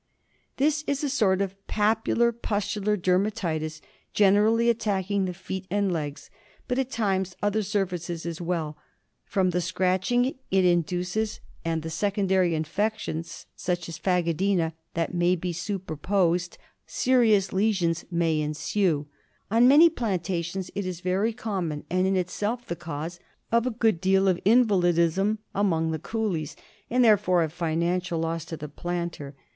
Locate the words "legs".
5.93-6.31